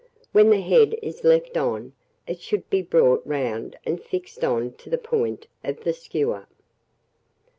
[0.31, 1.93] When the head is left on,
[2.25, 6.47] it should be brought round and fixed on to the point of the skewer.